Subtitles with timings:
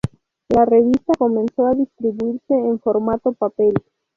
[0.49, 3.75] La revista comenzó a distribuirse en formato papel.